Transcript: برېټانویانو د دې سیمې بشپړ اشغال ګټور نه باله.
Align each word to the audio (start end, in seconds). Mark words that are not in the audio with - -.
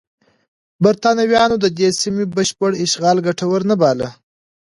برېټانویانو 0.83 1.55
د 1.63 1.65
دې 1.77 1.89
سیمې 2.01 2.25
بشپړ 2.35 2.71
اشغال 2.85 3.17
ګټور 3.27 3.61
نه 3.69 3.75
باله. 3.81 4.07